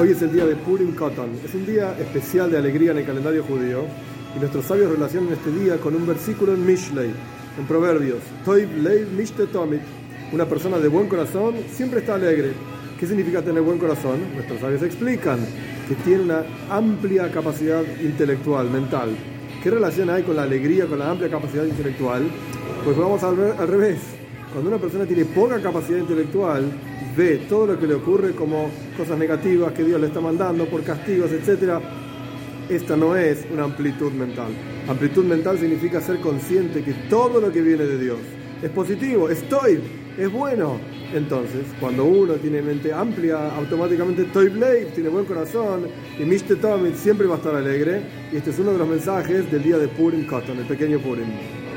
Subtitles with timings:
[0.00, 1.30] Hoy es el día de Purim Katan.
[1.44, 3.82] Es un día especial de alegría en el calendario judío
[4.36, 7.10] y nuestros sabios relacionan este día con un versículo en Mishlei,
[7.58, 8.20] en Proverbios.
[8.44, 9.80] Toiv Leiv Mishte Tomit.
[10.30, 12.52] Una persona de buen corazón siempre está alegre.
[13.00, 14.20] ¿Qué significa tener buen corazón?
[14.36, 15.40] Nuestros sabios explican
[15.88, 19.16] que tiene una amplia capacidad intelectual, mental.
[19.64, 22.22] ¿Qué relación hay con la alegría, con la amplia capacidad intelectual?
[22.84, 23.36] Pues vamos al
[23.66, 23.98] revés.
[24.52, 26.70] Cuando una persona tiene poca capacidad intelectual,
[27.18, 30.84] ve todo lo que le ocurre como cosas negativas que Dios le está mandando por
[30.84, 31.80] castigos, etc.
[32.70, 34.52] Esta no es una amplitud mental.
[34.86, 38.18] Amplitud mental significa ser consciente que todo lo que viene de Dios
[38.62, 39.80] es positivo, estoy,
[40.16, 40.78] es bueno.
[41.12, 45.88] Entonces, cuando uno tiene mente amplia, automáticamente estoy Blade, tiene buen corazón
[46.20, 48.02] y Mishte Tomit siempre va a estar alegre.
[48.32, 51.67] Y este es uno de los mensajes del día de Purim Cotton, el pequeño Purim.